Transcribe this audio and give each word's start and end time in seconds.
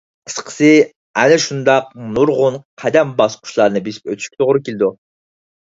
قىسقىسى، 0.27 0.69
ئەنە 1.23 1.35
شۇنداق 1.43 1.91
نۇرغۇن 2.15 2.57
قەدەم- 2.85 3.13
باسقۇچىلارنى 3.21 3.85
بېسىپ 3.91 4.11
ئۆتۈشكە 4.15 4.43
توغرا 4.45 4.65
كېلىدۇ. 4.71 4.91